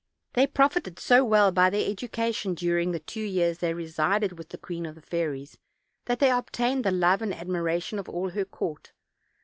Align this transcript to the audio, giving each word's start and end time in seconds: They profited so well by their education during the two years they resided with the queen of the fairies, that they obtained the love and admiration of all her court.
They 0.33 0.47
profited 0.47 0.97
so 0.97 1.23
well 1.23 1.51
by 1.51 1.69
their 1.69 1.87
education 1.87 2.55
during 2.55 2.91
the 2.91 2.97
two 2.99 3.21
years 3.21 3.59
they 3.59 3.75
resided 3.75 4.35
with 4.35 4.49
the 4.49 4.57
queen 4.57 4.87
of 4.87 4.95
the 4.95 5.01
fairies, 5.03 5.59
that 6.05 6.17
they 6.17 6.31
obtained 6.31 6.83
the 6.83 6.89
love 6.89 7.21
and 7.21 7.31
admiration 7.31 7.99
of 7.99 8.09
all 8.09 8.31
her 8.31 8.45
court. 8.45 8.93